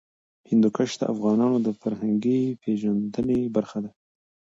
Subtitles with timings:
[0.49, 3.91] هندوکش د افغانانو د فرهنګي پیژندنې برخه ده.